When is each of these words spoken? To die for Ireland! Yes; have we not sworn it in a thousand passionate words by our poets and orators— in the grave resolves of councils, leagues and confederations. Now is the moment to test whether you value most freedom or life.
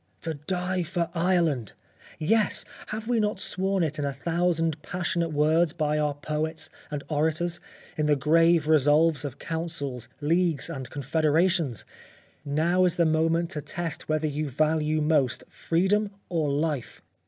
To 0.21 0.33
die 0.33 0.81
for 0.81 1.11
Ireland! 1.13 1.73
Yes; 2.17 2.65
have 2.87 3.07
we 3.07 3.19
not 3.19 3.39
sworn 3.39 3.83
it 3.83 3.99
in 3.99 4.05
a 4.05 4.11
thousand 4.11 4.81
passionate 4.81 5.29
words 5.29 5.73
by 5.73 5.99
our 5.99 6.15
poets 6.15 6.71
and 6.89 7.03
orators— 7.07 7.59
in 7.99 8.07
the 8.07 8.15
grave 8.15 8.67
resolves 8.67 9.23
of 9.23 9.37
councils, 9.37 10.07
leagues 10.19 10.71
and 10.71 10.89
confederations. 10.89 11.85
Now 12.43 12.85
is 12.85 12.95
the 12.95 13.05
moment 13.05 13.51
to 13.51 13.61
test 13.61 14.09
whether 14.09 14.25
you 14.25 14.49
value 14.49 15.01
most 15.03 15.43
freedom 15.49 16.09
or 16.29 16.49
life. 16.51 17.03